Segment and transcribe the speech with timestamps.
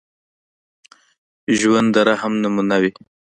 [1.59, 2.91] ژوندي د رحم نمونه وي